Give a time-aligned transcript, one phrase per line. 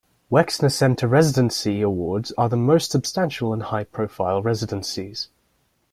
[0.31, 5.29] Wexner Center Residency Awards are their most substantial and high-profile residencies.